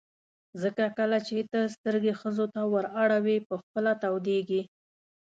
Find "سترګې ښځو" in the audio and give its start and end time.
1.75-2.45